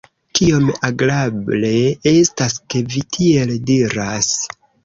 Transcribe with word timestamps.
Kiom 0.37 0.71
agrable 0.87 1.69
estas 2.13 2.57
ke 2.75 2.83
vi 2.95 3.07
tiel 3.19 3.55
diras. 3.71 4.35